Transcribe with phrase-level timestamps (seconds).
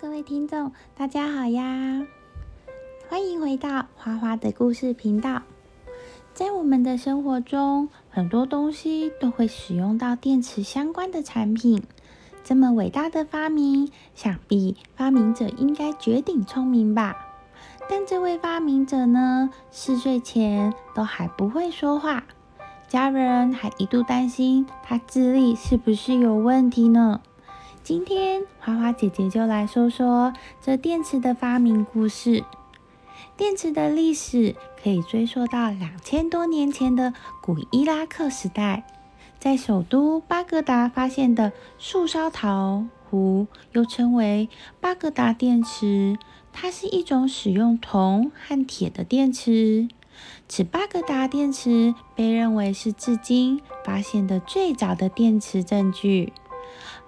[0.00, 2.06] 各位听众，大家好呀！
[3.10, 5.42] 欢迎回到花花的故事频道。
[6.32, 11.82] 在我们的生活中，很多东西都会使用到电池相关的产品。
[12.42, 17.14] 这么伟大的发明，想必发明者应该绝顶聪明吧？
[17.86, 22.24] 但这位发明者呢，四岁前都还不会说话，
[22.88, 27.20] 家人还一度担心他智力是不是有问题呢？
[27.82, 32.44] 今天花花姐姐就来说说这电池的发明故事。
[33.36, 38.84] 电池的历史可以追溯到两千多年前的古伊拉克时代，
[39.38, 46.18] 在首都巴格达发现的树梢陶壶，又称为巴格达电池。
[46.52, 49.88] 它是一种使用铜和铁的电池。
[50.48, 56.32] 此巴格达电池被认为是至今发现的最早的电池证据。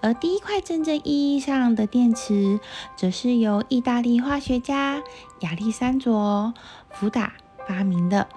[0.02, 2.58] 而第一块真正意义上的电池，
[2.96, 5.00] 则是由意大利化学家
[5.40, 6.52] 亚历山卓·
[6.90, 7.32] 福达
[7.68, 8.28] 发明的。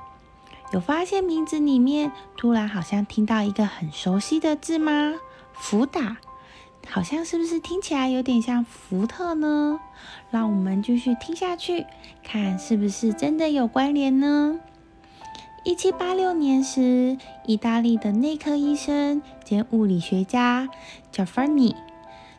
[0.71, 5.15] 有发现名字里面突然好像听到一个很熟悉的字吗？
[5.53, 6.17] 福达，
[6.87, 9.79] 好像是不是听起来有点像福特呢？
[10.29, 11.85] 让我们继续听下去，
[12.23, 14.59] 看是不是真的有关联呢？
[15.67, 20.69] 一七八六年时，意大利的内科医生兼物理学家
[21.11, 21.73] Giovanni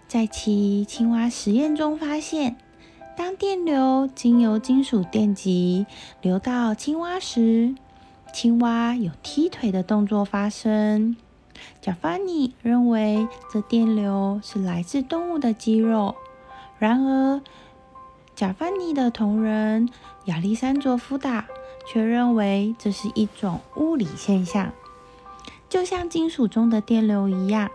[0.06, 2.56] 在其青蛙实验中发现，
[3.16, 5.86] 当电流经由金属电极
[6.22, 7.74] 流到青蛙时，
[8.32, 11.16] 青蛙有踢腿的动作发生。
[11.82, 16.14] Giovanni 认为这电流是来自动物的肌肉，
[16.78, 17.42] 然而
[18.36, 19.88] 贾凡尼的同仁
[20.26, 21.46] 亚历山卓夫达。
[21.86, 24.72] 却认为这是一种物理现象，
[25.68, 27.70] 就像金属中的电流一样。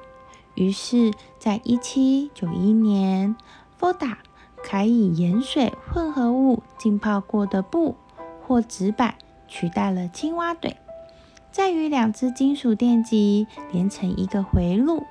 [0.55, 3.35] 于是，在一七九一年，
[3.77, 4.17] 福达
[4.63, 7.95] 可以盐水混合物浸泡过的布
[8.45, 9.15] 或纸板
[9.47, 10.75] 取代了青蛙腿，
[11.51, 15.03] 再与两只金属电极连成一个回路。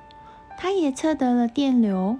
[0.57, 2.19] 他也测得了电流。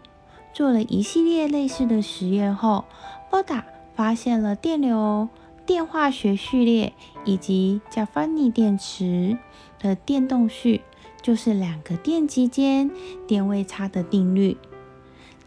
[0.54, 2.84] 做了一系列类似的实验后，
[3.30, 3.64] 福达
[3.96, 5.30] 发现了电流。
[5.72, 6.92] 电化学序列
[7.24, 9.38] 以及加芬尼电池
[9.80, 10.82] 的电动序，
[11.22, 12.92] 就是两个电极间
[13.26, 14.58] 电位差的定律。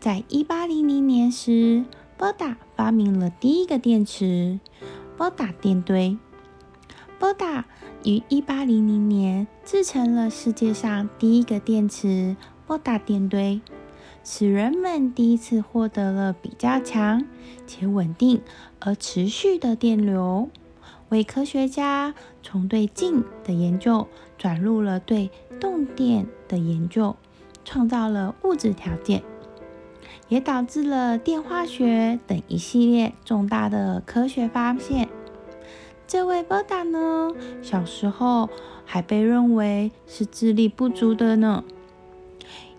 [0.01, 1.85] 在一八零零年时，
[2.17, 4.61] 波达发明了第一个电池——
[5.19, 6.17] 波达电堆。
[7.19, 7.67] 波达
[8.03, 12.35] 于一八零零年制成了世界上第一个电池——
[12.67, 13.61] 波达电堆。
[14.25, 17.27] 使人们第一次获得了比较强
[17.67, 18.41] 且稳定
[18.81, 20.49] 而持续的电流，
[21.11, 24.09] 为科学家从对静的研究
[24.39, 25.31] 转入了对
[25.61, 27.15] 动电的研究，
[27.67, 29.23] 创造了物质条件，
[30.29, 35.09] 也导致了电化学等一系列重大的科学发现。
[36.07, 37.31] 这位波达呢，
[37.63, 38.49] 小时候
[38.87, 41.63] 还被认为是智力不足的呢。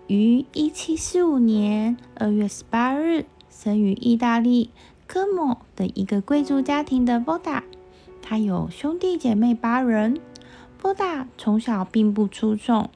[0.08, 4.70] 于一七四五年二月十八日生于意大利
[5.08, 7.64] 科莫的一个贵族家庭的波达，
[8.22, 10.20] 他有兄弟姐妹八人。
[10.78, 12.88] 波达从小并不出众，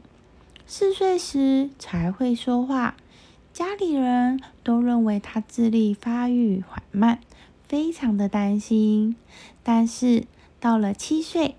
[0.67, 2.95] 四岁时才会说话，
[3.53, 7.19] 家里人都认为他智力发育缓慢，
[7.67, 9.17] 非常的担心。
[9.65, 10.27] 但是
[10.61, 11.57] 到了七岁，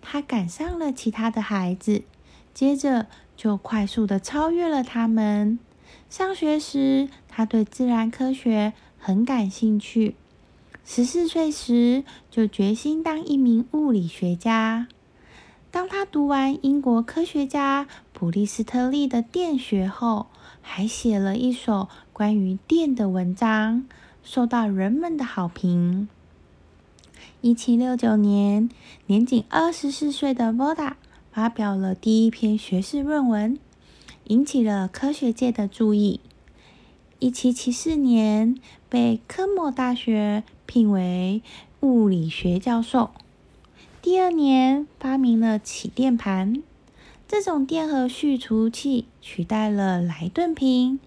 [0.00, 2.02] 他赶上了其他的孩子，
[2.54, 3.06] 接着。
[3.36, 5.58] 就快速的超越了他们。
[6.08, 10.16] 上学时，他对自然科学很感兴趣。
[10.84, 14.86] 十四岁时，就决心当一名物理学家。
[15.70, 20.28] 当他读完英国科学家普利斯特利的电学后，
[20.62, 23.84] 还写了一首关于电的文章，
[24.22, 26.08] 受到人们的好评。
[27.42, 28.70] 一七六九年，
[29.06, 30.96] 年仅二十四岁的波达。
[31.36, 33.58] 发表了第一篇学士论文，
[34.28, 36.18] 引起了科学界的注意。
[37.18, 41.42] 一七七四年，被科莫大学聘为
[41.80, 43.10] 物理学教授。
[44.00, 46.62] 第二年，发明了起电盘，
[47.28, 50.98] 这种电荷蓄储器取代了莱顿瓶，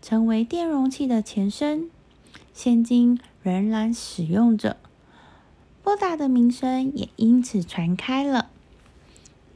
[0.00, 1.90] 成为电容器的前身，
[2.54, 4.76] 现今仍然使用着。
[5.82, 8.50] 波达的名声也因此传开了。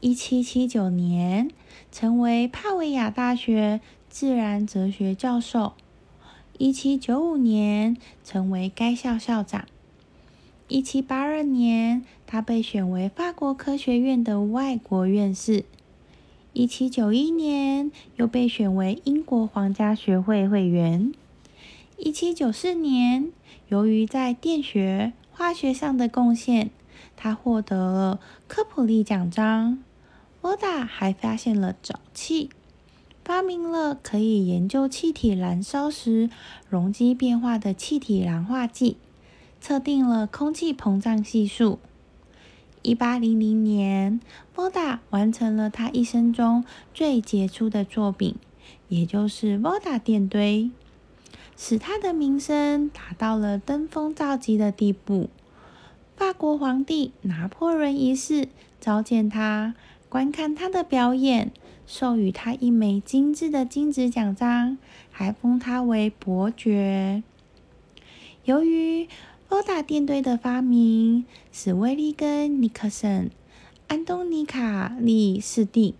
[0.00, 1.50] 一七七九年，
[1.90, 5.72] 成为帕维亚大学自然哲学教授。
[6.58, 9.66] 一七九五年，成为该校校长。
[10.68, 15.64] 一七八二年，他被选为法国科学院的外国院士。
[16.52, 21.12] 一七九一年，又被选为英国皇家学会会员。
[21.96, 23.30] 一七九四年，
[23.68, 26.70] 由于在电学、化学上的贡献，
[27.16, 29.82] 他获得了科普利奖章。
[30.40, 32.50] 波达还发现了沼气，
[33.24, 36.30] 发明了可以研究气体燃烧时
[36.68, 38.96] 容积变化的气体燃化剂，
[39.60, 41.80] 测定了空气膨胀系数。
[42.82, 44.20] 一八零零年，
[44.54, 46.64] 波达完成了他一生中
[46.94, 48.36] 最杰出的作品，
[48.88, 50.70] 也就是波达电堆。
[51.56, 55.30] 使他的名声达到了登峰造极的地步。
[56.16, 58.48] 法国皇帝拿破仑一世
[58.80, 59.74] 召见他，
[60.08, 61.52] 观看他的表演，
[61.86, 64.78] 授予他一枚精致的金质奖章，
[65.10, 67.22] 还封他为伯爵。
[68.44, 69.08] 由于
[69.46, 73.30] 波打电堆的发明，使威利根尼克森、
[73.88, 75.94] 安东尼卡利四弟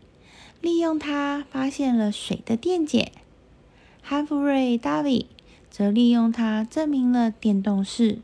[0.63, 3.13] 利用它发现了水的电解，
[4.01, 5.27] 哈弗瑞大卫。
[5.69, 8.21] 则利用它证明了电动势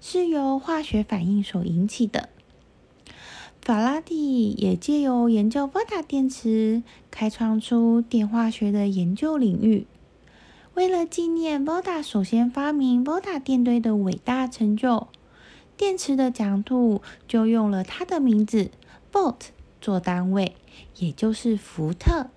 [0.00, 2.30] 是由化学反应所引起的。
[3.60, 9.86] 法拉第也借由研究波塔电池，开创出电化学的研究领域。
[10.74, 15.08] 为了纪念波塔首先发明波塔电堆的伟大成就，
[15.76, 18.70] 电池的讲度就用了他的名字
[19.12, 19.50] “volt”
[19.80, 20.56] 做单位，
[20.96, 22.30] 也就是伏特。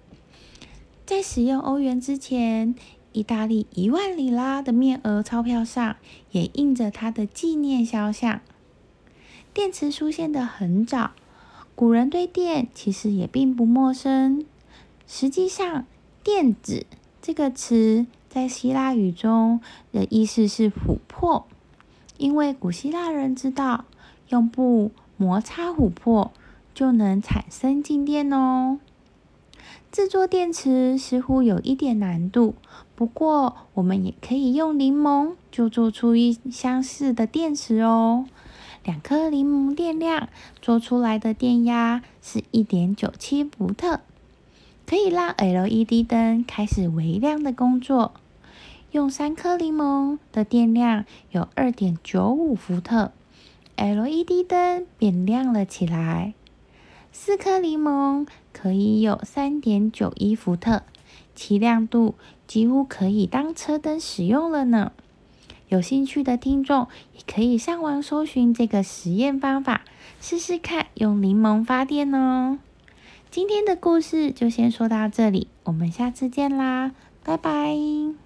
[1.06, 2.76] 在使用欧元之前。
[3.14, 5.96] 意大利一万里拉的面额钞票上
[6.32, 8.42] 也印着他的纪念肖像。
[9.54, 11.12] 电池出现的很早，
[11.76, 14.46] 古人对电其实也并不陌生。
[15.08, 15.86] 实际上
[16.24, 16.86] ，“电子”
[17.22, 19.62] 这个词在希腊语中
[19.92, 21.46] 的意思是琥珀，
[22.18, 23.86] 因为古希腊人知道
[24.30, 26.32] 用布摩擦琥珀
[26.74, 28.80] 就能产生静电哦。
[29.94, 32.56] 制作电池似乎有一点难度，
[32.96, 38.26] 不过我们也可以用柠檬就做出一相似的电池哦。
[38.84, 40.30] 两颗柠檬电量
[40.60, 44.00] 做出来的电压是一点九七伏特，
[44.88, 48.16] 可以让 LED 灯开始微亮的工作。
[48.90, 53.12] 用三颗柠檬的电量有二点九五伏特
[53.78, 56.34] ，LED 灯变亮了起来。
[57.16, 60.82] 四颗柠檬可以有三点九一伏特，
[61.36, 62.16] 其亮度
[62.48, 64.92] 几乎可以当车灯使用了呢。
[65.70, 69.84] 有兴趣的听众也可以上网搜寻这个实验方法，
[70.20, 72.58] 试试看用柠檬发电哦。
[73.30, 76.92] 今天的故事就先说到这里，我们下次见啦，
[77.24, 78.23] 拜拜。